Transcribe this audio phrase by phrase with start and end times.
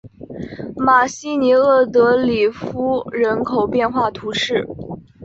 [0.75, 4.65] 马西尼厄德里夫人口变化图示